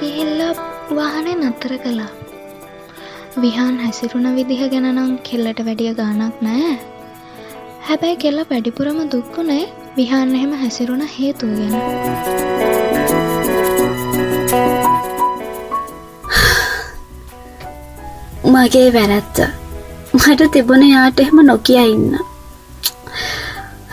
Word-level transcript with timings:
ගිහිල්ලා 0.00 0.52
වාහනය 0.96 1.32
නත්තර 1.34 1.72
කළා. 1.84 2.10
විහාන් 3.42 3.76
හැසිරුණ 3.84 4.28
විදිහ 4.38 4.62
ගැනනම් 4.72 5.12
කෙල්ලට 5.26 5.60
වැඩිය 5.66 5.92
ගානක් 5.98 6.38
නෑ 6.46 6.70
හැබැයි 7.88 8.16
කෙල්ල 8.22 8.40
වැඩිපුරම 8.50 8.98
දුක්කුණේ 9.12 9.64
විහාන් 9.98 10.34
එහෙම 10.38 10.52
හැසිරුණ 10.62 11.04
හේතුව 11.14 11.52
ගැන. 11.58 11.74
මගේ 18.54 18.88
වැරැත්ත 18.96 19.38
මට 20.18 20.50
තිබුණ 20.56 20.84
යාට 20.88 21.24
එහෙම 21.26 21.46
නොකිය 21.52 21.80
ඉන්න. 21.94 22.18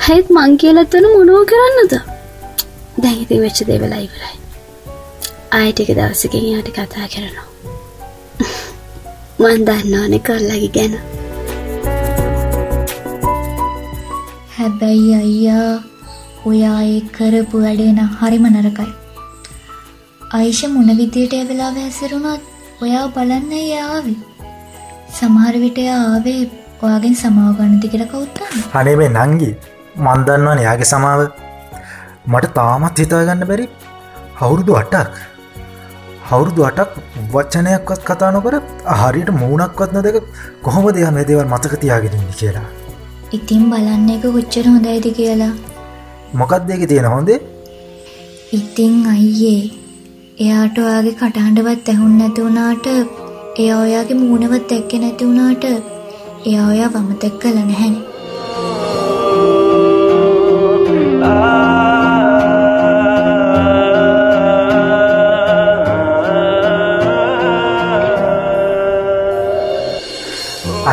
හැත් 0.08 0.36
මං 0.36 0.60
කියලත්තන 0.64 1.08
මොනෝ 1.14 1.46
කරන්නද? 1.54 1.94
දැහිති 3.04 3.46
වෙච්ච 3.46 3.66
දෙවෙලා 3.70 4.04
ඉවරයි. 4.08 4.47
ආයිටික 5.52 5.90
දවසකින් 5.98 6.46
යාට 6.52 6.70
කතා 6.76 7.08
කරනවා 7.14 7.48
මන් 9.40 9.66
දන්න 9.68 9.94
ඕන 10.00 10.16
කොල්ලගි 10.28 10.70
ගැන 10.76 10.96
හැබැයි 14.58 15.14
අයියා 15.16 15.76
ඔයා 16.50 16.80
ඒ 16.86 17.00
කරපු 17.16 17.62
වැඩේ 17.64 17.92
නම් 17.94 18.10
හරිම 18.20 18.46
නරකයි. 18.50 18.92
අයිෂ 20.38 20.62
මොන 20.74 20.90
විදියට 21.00 21.34
ඒ 21.38 21.44
වෙලාවේ 21.50 21.86
හැසිරුණත් 21.88 22.44
ඔයා 22.84 23.06
බලන්න 23.16 23.54
යාවේ. 23.72 24.18
සමහර 25.18 25.56
විට 25.64 25.80
එයා 25.84 26.02
ආවේ 26.06 26.42
ඔයාගෙන් 26.84 27.16
සමාව 27.22 27.54
ගන්නද 27.60 27.86
කියලා 27.94 28.12
කවුත් 28.14 28.36
දන්නේ. 28.38 28.66
අනේ 28.80 28.96
මේ 29.02 29.10
නංගි 29.16 29.50
මන් 29.98 30.28
දන්නවනේ 30.28 30.68
යාගේ 30.68 30.92
සමාව 30.94 31.26
මට 32.28 32.54
තාමත් 32.60 33.04
හිතාගන්න 33.04 33.48
බැරි 33.52 33.68
අවුරුදු 34.42 34.80
අටක් 34.82 35.37
අවුරුදු 36.28 36.62
අටක් 36.70 36.96
වච්චනයක්වත් 37.34 38.02
කතා 38.08 38.32
නොකර 38.36 38.56
හරියට 38.96 39.30
මූුණක්වත් 39.36 39.92
නොදක 39.96 40.18
කොහොම 40.64 40.88
දෙයා 40.96 41.12
මේ 41.12 41.26
දේවල් 41.30 41.48
මතක 41.48 41.80
තියාගෙනන්න 41.84 42.34
කියලා 42.40 42.68
ඉතින් 43.32 43.64
බලන්න 43.72 44.10
එක 44.10 44.26
කොච්චර 44.28 44.66
හොඳයිද 44.66 45.08
කියලා. 45.16 45.54
මොකක් 46.34 46.54
දෙක 46.68 46.84
තියෙන 46.90 47.08
හොඳේ 47.08 47.40
ඉතිං 48.54 48.94
අයියේ 49.08 49.64
එයාට 50.40 50.78
ඔයාගේ 50.80 51.16
කටහඬවත් 51.22 51.94
ඇහුන් 51.94 52.14
නැති 52.18 52.46
වුණාට 52.46 52.88
එයා 53.62 53.80
ඔයාගේ 53.80 54.20
මූුණවත් 54.22 54.68
දැක්ක 54.72 54.94
නැති 55.04 55.30
වුණාට 55.30 55.66
එයා 56.46 56.68
ඔයා 56.68 56.94
වමතැක් 56.96 57.36
කළ 57.42 57.60
නැහැනේ. 57.62 58.07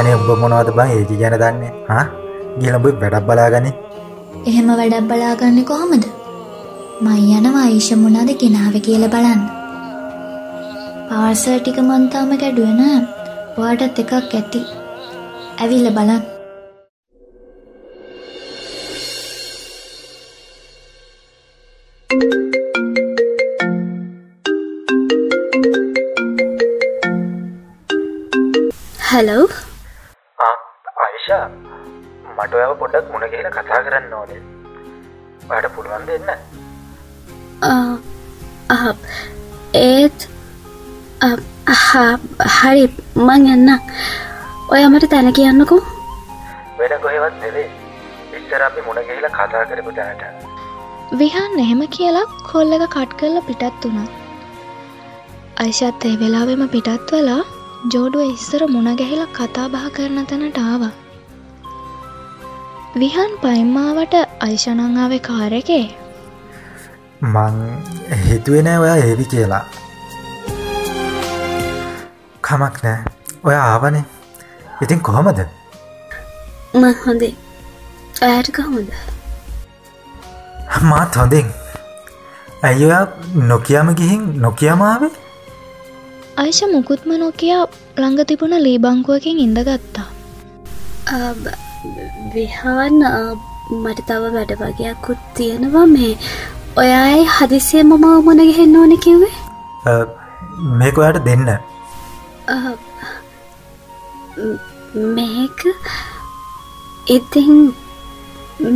අනේ 0.05 0.17
උඹ 0.17 0.31
මොනවද 0.41 0.71
බං 0.77 0.91
ඒකි 0.95 1.15
ගැන 1.21 1.35
දන්නේ 1.43 1.71
හා 1.89 2.03
ගිලඹ 2.61 2.87
වැඩක් 3.03 3.27
බලාගනි 3.29 3.71
එහෙම 4.49 4.69
වැඩක් 4.71 5.07
බලාගන්න 5.11 5.61
කොහොමද? 5.71 6.05
මං 7.05 7.23
යනවා 7.37 7.69
ඊෂ 7.71 7.89
මොනවද 8.03 8.35
ගෙනාවේ 8.43 8.85
කියලා 8.87 9.13
බලන්න. 9.15 9.41
පාර්සල් 11.09 11.57
ටික 11.61 11.81
මං 11.87 12.05
තාම 12.13 12.37
කැඩුවේ 12.43 12.77
නෑ. 12.81 13.01
ඔයාටත් 13.59 14.01
එකක් 14.03 14.13
ඇති. 14.19 14.63
ඇවිල්ලා 15.63 15.97
බලන්න. 15.99 16.23
හලෝ 29.11 29.45
පොඩ්ඩක් 32.85 33.13
මුණ 33.17 33.27
කියලා 33.33 33.53
කතා 33.59 33.81
කරන්න 33.89 34.15
ඕනේ. 34.21 34.41
වාට 35.51 35.67
පුළුවන් 35.75 36.07
දෙන්න. 36.09 36.29
ඒත් 39.83 40.19
හරි 42.57 42.85
මං 43.27 43.47
එන්න 43.55 43.71
ඔය 44.73 44.83
මට 44.89 45.11
තැන 45.13 45.31
කියන්නකෝ. 45.39 45.81
වෙන 46.79 46.95
කොහෙවත් 47.05 47.37
නෙවේ. 47.45 47.69
ඉස්සර 48.39 48.63
අපි 48.67 48.81
මුණ 48.89 49.01
ගහිලා 49.09 49.33
කතා 49.39 49.65
කරපු 49.71 49.93
තැනට. 49.99 50.23
විහාන් 51.21 51.55
එහෙම 51.65 51.83
කියලා 51.97 52.27
කොල්ල 52.51 52.77
එක 52.79 52.85
කට් 52.97 53.17
කරල 53.23 53.37
පිටත් 53.49 53.85
වුණා. 53.85 54.09
අයිෂත් 55.65 56.05
ඒ 56.11 56.17
වෙලාවෙම 56.25 56.67
පිටත් 56.75 57.15
වෙලා 57.17 57.43
ජෝඩුව 57.95 58.35
ඉස්සර 58.35 58.63
මුණ 58.75 58.93
ගැහිලා 59.01 59.33
කතා 59.39 59.67
බහ 59.73 59.87
කරන 59.97 60.19
තැනට 60.33 60.61
ආවා 60.67 60.93
විහන් 63.01 63.33
පයිම්මාවට 63.43 64.15
අයිෂනංආවේ 64.47 65.19
කාර 65.29 65.55
එකේ? 65.61 65.87
මං 67.21 67.57
හිතුවෙනෑ 68.27 68.79
ඔයා 68.85 68.97
ඒවි 69.07 69.25
කියලා. 69.33 69.65
කමක් 72.49 72.77
නෑ. 72.85 72.99
ඔය 73.45 73.55
ආවනේ. 73.55 74.05
ඉතින් 74.83 75.01
කොහොමද? 75.01 75.43
මං 76.75 76.95
හොඳේ 77.07 77.33
ඇයට 78.29 78.55
කොහොමද? 78.57 78.95
මාත් 80.93 81.17
හොඳින්. 81.23 81.53
ඇයි 82.63 82.85
ඔයා 82.87 83.07
නොකියම 83.51 83.89
ගිහින් 84.01 84.23
නොකියමාවේ 84.43 85.13
අයිෂ 86.43 86.63
මුකුත්ම 86.73 87.11
නොකයා 87.25 87.63
ළඟ 87.97 88.27
තිබුණ 88.31 88.57
ලීබංකුවකින් 88.67 89.43
ඉඳගත්තා 89.47 90.09
විහාන් 92.35 92.99
මට 93.83 94.01
තව 94.09 94.23
වැඩ 94.37 94.53
වගේයක්කුත් 94.63 95.21
තියෙනවා. 95.37 95.87
මේ 95.95 96.13
ඔයායි 96.83 97.23
හදිසිය 97.37 97.83
මම 97.83 98.07
මුණ 98.27 98.43
ගෙහෙන්න 98.49 98.77
ඕන 98.81 98.93
කිව්වේ? 99.07 99.35
මේක 100.81 100.99
ඔයාට 101.03 101.21
දෙන්න. 101.29 101.49
මේක? 105.17 105.61
ඉතින් 107.17 107.55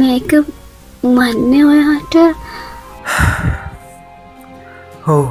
මේක 0.01 0.31
මන්නේ 1.17 1.65
ඔයාට? 1.73 2.15
හෝ 5.07 5.27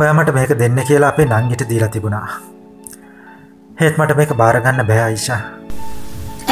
ඔයමට 0.00 0.30
මේක 0.36 0.52
දෙන්න 0.60 0.78
කියලා 0.90 1.10
අපේ 1.14 1.26
නංගිට 1.30 1.62
දීලා 1.70 1.92
තිබුණා. 1.96 2.28
හෙත් 3.80 3.98
මට 3.98 4.16
මේක 4.20 4.32
බාරගන්න 4.42 4.80
බෑ 4.92 5.02
අයිෂා 5.08 5.40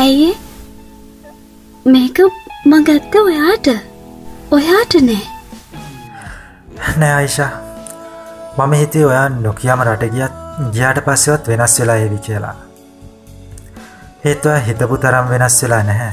ඇයි 0.03 0.29
මේක 1.93 2.19
මගත්ත 2.71 3.15
ඔයාට? 3.21 3.69
ඔයාට 4.57 4.95
නෑ. 5.09 5.25
නෑ 7.01 7.15
අයිෂා 7.21 7.51
මම 8.59 8.73
හිතේ 8.83 9.05
ඔයා 9.09 9.27
නොකියම 9.47 9.83
රට 9.87 10.13
ගියත් 10.15 10.39
ගියාට 10.77 11.03
පස්සෙවත් 11.07 11.51
වෙනස් 11.53 11.75
වෙලා 11.81 11.99
ඒවි 12.05 12.19
කියලා. 12.29 12.55
ඒත්වා 14.31 14.57
හිතපු 14.71 15.03
තරම් 15.05 15.35
වෙනස් 15.35 15.59
වෙලා 15.63 15.83
නැහැ. 15.91 16.13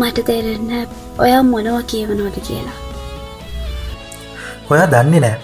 මට 0.00 0.26
තේරෙන්න 0.32 0.88
ඔයා 1.28 1.42
මොනව 1.52 1.80
කියවනෝද 1.94 2.36
කියලා. 2.48 2.78
ඔයා 4.70 4.90
දන්නේ 4.92 5.24
නෑ. 5.24 5.38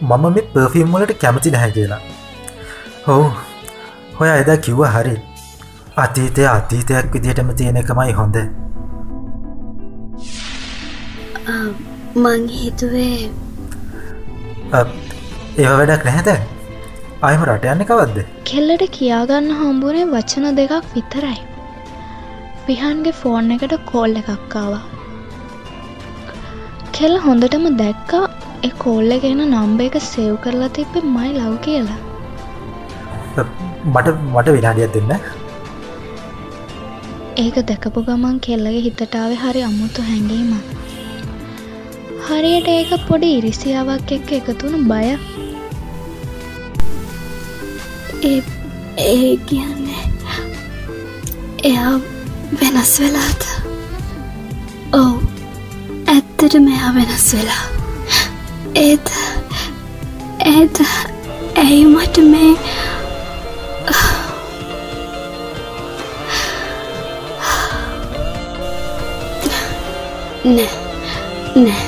මම 0.00 0.32
මේ 0.34 0.48
පර්ෆිම් 0.54 0.96
වලට 0.96 1.20
කැමති 1.22 1.50
නැහැ 1.58 1.76
කියලා. 1.78 2.02
ඔවු 3.12 3.28
ඔය 4.20 4.28
එදා 4.30 4.58
කිව්ව 4.66 4.80
හරි. 4.94 5.16
අතීතය 6.04 6.42
අතීතයක් 6.52 7.06
විදිහටම 7.14 7.50
තියෙන 7.58 7.76
එකමයි 7.82 8.12
හොඳ. 8.20 8.36
මං 12.22 12.42
හිතුවේ 12.54 13.18
ඒව 15.60 15.72
වැඩක් 15.80 16.02
නැහැද 16.08 16.30
අයම 17.28 17.40
රට 17.48 17.64
යන්න 17.74 17.84
කවද්ද? 17.90 18.18
කෙල්ලට 18.50 18.84
කියාගන්න 18.96 19.48
හම්බුනේ 19.60 20.06
වචන 20.14 20.46
දෙකක් 20.58 20.90
විතරයි. 20.96 21.38
විහන්ගේ 22.68 23.14
ෆෝන් 23.20 23.46
එකට 23.54 23.74
කෝල් 23.92 24.12
එකක්කාවා 24.22 24.84
කෙල්ල 26.98 27.16
හොඳටම 27.26 27.64
දැක්කා 27.80 28.26
එ 28.68 28.70
කෝල්ල 28.84 29.12
ගෙන 29.24 29.40
නම්බ 29.46 29.80
එක 29.88 29.96
සෙව් 30.10 30.34
කරලා 30.44 30.74
තිබ්බෙ 30.78 31.00
මයි 31.14 31.30
ලව් 31.38 31.54
කියලා 31.66 32.00
මට 33.84 34.08
මට 34.34 34.48
විනාඩියක් 34.56 34.92
දෙන්න. 34.94 35.12
ඒක 37.42 37.56
දැකපු 37.70 38.00
ගමන් 38.06 38.36
කෙල්ලගේ 38.46 38.82
හිතටාව 38.86 39.32
හරි 39.42 39.60
අමුතු 39.68 40.06
හැඟීම 40.08 40.52
හරියට 42.28 42.68
ඒක 42.76 42.90
පොඩි 43.08 43.28
ඉරිසියාවක් 43.38 44.12
එක්ක 44.16 44.32
එකතුුණු 44.38 44.78
බය. 44.90 45.06
ඒ 49.06 49.36
කියන්නේ 49.48 50.04
එයා 51.70 51.94
වෙනස් 52.60 52.92
වෙලාද? 53.02 53.42
ඔවු 55.00 55.16
ඇත්තට 56.14 56.54
මෙයා 56.66 56.90
වෙනස් 56.98 57.28
වෙලා. 57.34 57.64
ඒත් 58.84 59.08
ඒත් 60.52 60.76
ඇයි 61.62 61.84
මට 61.94 62.16
මේ 62.32 62.52
නෑ. 70.48 70.68
නෑ. 71.54 71.86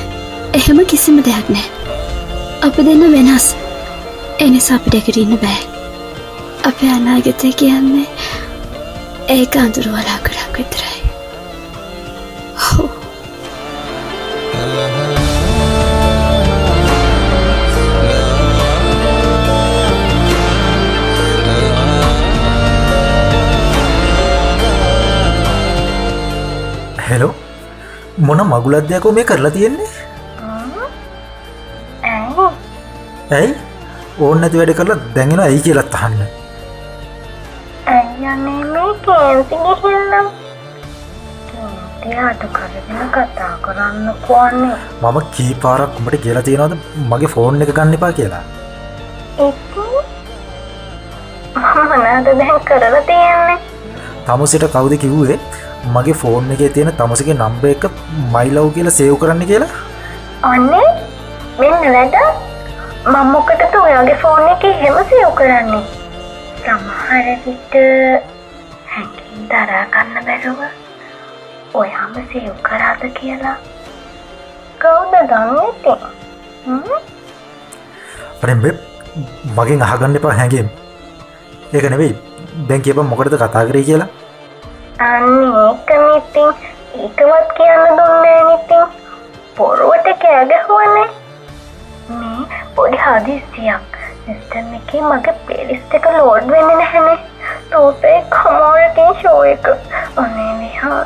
එහෙම 0.54 0.84
කිසිම 0.86 1.18
දෙයක් 1.26 1.48
නෑ. 1.56 1.68
අපි 2.68 2.86
දෙන්න 2.86 3.04
වෙනස්. 3.12 3.50
එනිසා 4.38 4.76
අපිට 4.76 4.94
එකට 5.00 5.16
ඉන්න 5.16 5.36
බෑ. 5.44 5.60
අපේ 6.64 6.92
අනාගතය 6.92 7.52
කියන්නේ 7.56 8.06
ඒක 9.28 9.56
අඳුරු 9.56 9.90
වලාකරක් 9.92 10.58
විතරයි. 10.58 10.89
මොන 28.30 28.40
මගුලද්‍යයකෝ 28.48 29.12
මේ 29.16 29.24
කරලා 29.28 29.50
තියෙන්නේ? 29.54 29.88
ඇයි? 33.36 33.54
ඕන්න 34.24 34.44
ඇති 34.46 34.58
වැඩ 34.60 34.72
කරලා 34.80 34.96
දැඟෙන 35.14 35.40
ඇයි 35.44 35.62
කියලත් 35.64 35.94
අහන්න. 35.98 36.20
කතා 43.14 43.54
කරන්න 43.64 44.06
කොන්නේ 44.26 44.76
මම 45.02 45.18
කීපාරක් 45.36 45.98
උඹට 46.02 46.20
කියලා 46.26 46.44
තියෙනවද 46.48 46.74
මගේ 47.12 47.30
ෆෝන් 47.34 47.62
එක 47.66 47.72
ගන්න 47.78 47.96
එපා 47.98 48.12
කියලා? 48.18 48.42
මනාද 51.90 52.30
දැන් 52.42 52.60
කරලා 52.70 53.02
තියෙන්නේ? 53.10 53.58
තමුසිට 54.30 54.68
කවුද 54.76 54.96
කිව්වේ 55.06 55.40
මගේ 55.88 56.14
ෆෝන් 56.22 56.50
එක 56.52 56.62
තියෙන 56.74 56.92
තමසගේ 56.98 57.34
නම්බ 57.34 57.64
එක 57.64 57.84
මයිලව් 58.34 58.68
කියලා 58.74 58.96
සේව් 58.98 59.14
කරන්න 59.22 59.46
කියලා? 59.50 59.70
ඔන්නේ 60.50 60.88
මෙන්න 61.60 61.86
වැඩ. 61.94 62.16
මම්මොකටද 63.12 63.74
ඔයාගේ 63.80 64.18
ෆෝන් 64.22 64.48
එක 64.52 64.64
හෙම 64.82 64.98
සයව් 65.10 65.32
කරන්නේ? 65.38 65.82
සමහර 66.62 67.26
විට 67.46 67.74
හැකින් 68.92 69.48
දරාගන්න 69.50 70.14
බැරුව 70.28 70.60
ඔයාම 71.82 72.14
සයව් 72.32 72.54
කරාද 72.68 73.02
කියලා. 73.18 73.56
කවුද 74.82 75.14
දන්නති 75.32 75.94
පරෙම්බෙ 78.40 78.70
මගෙන් 79.56 79.82
අහගන්න 79.88 80.16
එපා 80.20 80.38
හැඟේම්. 80.38 80.68
ඒක 81.72 81.90
නෙවෙයි 81.90 82.14
දැන් 82.68 82.82
කියප 82.84 82.98
මොකටද 83.10 83.36
කතා 83.42 83.68
කරේ 83.68 83.86
කියලා 83.88 84.08
අන්න 85.00 85.26
ඒකනිඉතින් 85.58 86.50
ඒකවත් 87.02 87.52
කියන්න 87.56 87.84
දුන්නේ 87.98 88.40
නිතින්. 88.48 88.86
පොරුවට 89.56 90.08
කෑගැහුවනේ. 90.22 91.06
මේ 92.18 92.58
පොඩි 92.74 92.98
හදිසියක් 93.04 93.96
සිස්ටම් 94.24 94.74
එක 94.78 94.92
මගේ 95.06 95.34
පෙලිස්ට 95.46 95.94
එක 95.98 96.08
ලෝඩ් 96.16 96.50
වෙන්න 96.54 96.72
නැහැනේ. 96.80 97.18
තෝපේ 97.70 98.18
කමාරකින් 98.34 99.14
ෂෝ 99.20 99.42
එක. 99.52 99.68
අනේ 100.24 100.52
විහා 100.58 100.98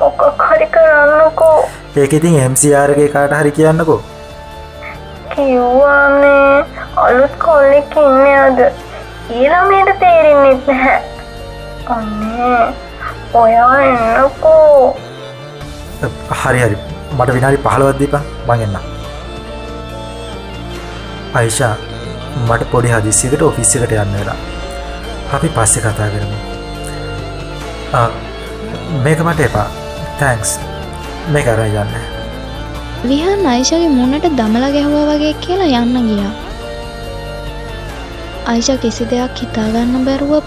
මොකක් 0.00 0.42
හරි 0.48 0.66
කරන්නකෝ. 0.78 1.68
ඒක 1.96 2.16
ඉතින් 2.18 2.38
එම්සිආරගේ 2.46 3.08
කාට 3.08 3.36
හරි 3.40 3.52
කියන්නකෝ? 3.60 4.00
කිව්වානේ. 5.34 6.64
අලුත් 7.04 7.38
කොල්ලෙක් 7.44 7.96
ඉන්න 8.06 8.26
අද. 8.40 8.58
ඊළමයට 9.36 9.94
තේරෙන්නෙත් 10.02 10.66
නැහැ. 10.66 11.00
අන්නේ 11.96 12.85
ඔයා 13.34 13.74
එන්නකෝ 13.82 14.96
හරි 16.42 16.60
හරි. 16.64 16.76
මට 17.18 17.30
විනාඩි 17.36 17.58
පහළවත්දීප 17.64 18.14
මඟන්න 18.48 18.76
අයිෂා 21.40 21.74
මට 22.48 22.70
පොඩි 22.72 22.88
හදිසිකට 22.94 23.42
ඔෆිස්සකට 23.48 23.92
යන්න 23.96 24.14
වෙලා. 24.18 24.36
අපි 25.34 25.48
පස්සෙ 25.56 25.80
කතා 25.84 26.08
කරමු. 26.14 26.38
ආ, 27.98 28.08
මේක 29.04 29.20
මට 29.26 29.40
එපා. 29.48 29.68
තැන්ක්ස් 30.20 30.50
මේ 31.32 31.42
කර 31.46 31.62
යන්න. 31.66 31.94
විහන් 33.08 33.46
අයිෂගේ 33.54 33.88
මුන්නට 33.96 34.28
දමල 34.40 34.66
ගැහුවා 34.76 35.06
වගේ 35.12 35.34
කියලා 35.46 35.80
යන්න 35.80 36.10
ගියා. 36.10 36.34
අයිෂ 38.52 38.70
කිසි 38.84 39.04
දෙයක් 39.10 39.42
හිතාගන්න 39.42 40.04
බැරුව 40.06 40.44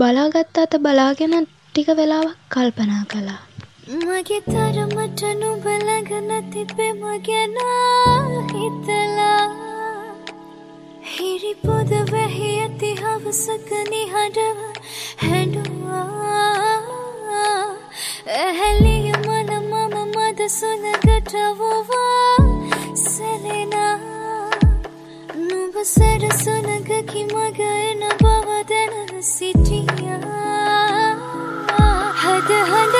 බලාගත්ත 0.00 0.58
අත 0.64 0.74
බලාගෙන 0.84 1.34
ටික 1.78 1.90
වෙලාවක් 1.96 2.38
කල්පනා 2.52 3.02
කළා. 3.10 3.42
මගේ 3.98 4.38
තරමට 4.46 5.20
නුබලගන 5.40 6.30
තිබෙම 6.52 7.02
ගැන 7.26 7.54
හිතලා. 8.52 9.44
හිරිපොද 11.10 11.92
වැහි 12.10 12.48
ඇති 12.54 12.90
හවසක 13.02 13.70
නිහඬව 13.90 14.58
හැඩුවා 15.22 16.02
ඇහැලිය 18.38 19.14
මන 19.20 19.54
මම 19.60 19.96
මද 20.16 20.50
සුනගටවවා 20.50 22.34
සැලෙනා. 23.04 23.96
නුඹ 25.46 25.76
සැරසුනගකි 25.94 27.22
මග 27.26 27.58
එන 27.86 28.04
බව 28.20 28.60
දැන 28.70 29.22
සිටියා. 29.32 30.07
හද 32.48 32.54
හඬනා 32.64 32.97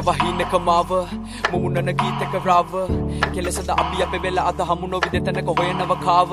හොයන 0.00 0.38
වහිනක 0.38 0.54
මාව 0.66 0.90
මුමුණන 1.52 1.90
ගීතක 2.00 2.34
රාව 2.46 2.72
කෙලෙසද 3.34 3.70
අපි 3.76 4.02
අප 4.04 4.14
වෙලා 4.24 4.46
අද 4.50 4.60
හමු 4.68 4.86
නොවිද 4.92 5.16
තැනක 5.26 5.50
හොයනව 5.58 5.92
කාව. 6.04 6.30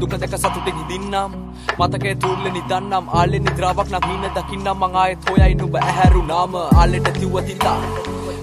දුක 0.00 0.10
දැක 0.10 0.34
සතුටෙන් 0.42 0.74
හිදින්නම් 0.78 1.32
මතකේ 1.78 2.14
තුර්ල 2.22 2.44
නිදන්නම් 2.56 3.08
ආලෙ 3.20 3.38
නිද්‍රාවක් 3.46 3.88
නම් 3.92 4.06
හින 4.10 4.28
දකින්නම් 4.36 4.76
මං 4.82 5.00
ආයෙත් 5.02 5.30
හොයයි 5.30 5.54
නුඹ 5.60 5.76
ඇහැරුනාම 5.82 6.54
ආලෙට 6.60 7.10
තිව්ව 7.20 7.36
තිතා 7.48 7.78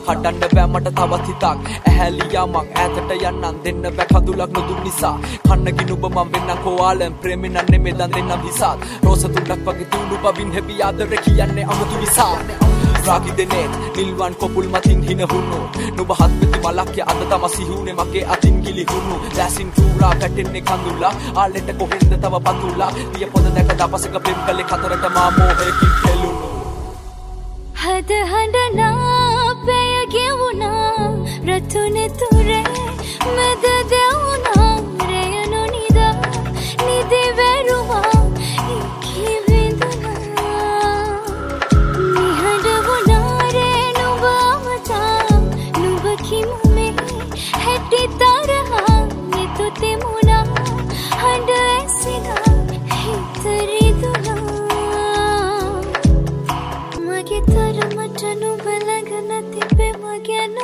හඩන්න 0.08 0.40
බෑ 0.56 0.68
මට 0.74 0.96
තවත් 0.98 1.28
හිතක්. 1.30 1.70
ඇහැලියා 1.90 2.48
මං 2.54 2.68
ඈතට 2.82 3.12
යන්නම් 3.18 3.62
දෙන්න 3.66 3.84
බෑ 3.98 4.08
කඳුලක් 4.14 4.52
නොදුන් 4.58 4.80
නිසා. 4.88 5.16
කන්නගින් 5.48 5.94
ඔබ 5.98 6.06
මං 6.14 6.34
වෙන්නම් 6.34 6.64
කෝවාලෙන් 6.66 7.14
ප්‍රේමෙන් 7.22 7.62
නෙමෙ 7.72 7.92
දන් 8.00 8.18
දෙන්නම් 8.18 8.48
හිසත් 8.48 8.64
රෝස 9.06 9.28
තුඩක් 9.34 9.62
වගේ 9.68 9.92
තුඩු 9.94 10.24
පවින් 10.26 10.58
හැබි 10.58 10.82
ආදර 10.90 11.16
කියන්නේ 11.28 11.70
අමුතු 11.72 12.02
විසා 12.02 12.34
රාගි 13.08 13.32
දෙනෙත් 13.38 13.72
නිල්වන් 13.96 14.36
කොපුල් 14.36 14.68
මතින් 14.68 15.02
හිනහුණු 15.08 15.60
නුබ 15.98 16.12
හත්පති 16.20 16.58
මලක්ය 16.66 17.02
අද 17.04 17.22
තම 17.30 17.46
සිහුනේ 17.56 17.94
මගේ 17.94 18.26
අතින් 18.28 18.56
ගිලිහුණු. 18.64 19.16
දැසින් 19.38 19.70
චූරා 19.76 20.14
පැටෙන්නේ 20.20 20.62
කඳුලා. 20.62 21.14
ආලෙට 21.36 21.70
කොහෙන්ද 21.80 22.14
තව 22.14 22.36
පතුලා 22.46 22.92
පිය 23.14 23.26
පොද 23.34 23.46
දැක 23.56 23.72
දපසක 23.80 24.16
පෙම් 24.26 24.40
කලේ 24.46 24.66
කතරට 24.66 25.06
මා 25.16 25.30
මෝහයකින් 25.32 25.94
පෙළුණු 26.02 26.50
හද 27.82 28.12
හඬනා 28.32 28.94
පෙය 28.96 29.05
හැටි 47.36 48.02
තරහා 48.20 49.00
නිතුතෙමුණා 49.32 50.44
හඬ 51.22 51.52
ඇසිනා 51.58 52.54
හිතරිදුනා 52.96 54.38
මගේ 57.00 57.42
තරමට 57.44 58.22
නුබලගන 58.42 59.32
තිබෙම 59.52 60.04
ගැන 60.28 60.58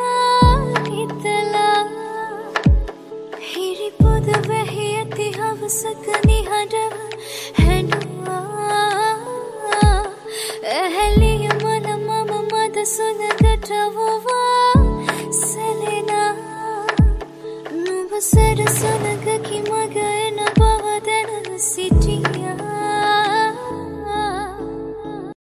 හිතලා. 0.90 1.82
හිරිපොද 3.50 4.28
වැහි 4.50 4.90
ඇති 4.96 5.32
හවස 5.32 5.82
දවසක 5.84 6.26
නිහඬව 6.26 7.11
නුඹ 18.32 18.68
සැර 18.68 18.68
සුනගකි 18.70 19.60